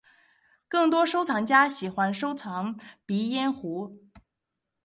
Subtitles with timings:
[0.67, 3.99] 更多收藏家喜欢收藏鼻烟壶。